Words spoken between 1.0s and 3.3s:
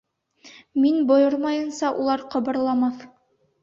бойормайынса улар ҡыбырламаҫ.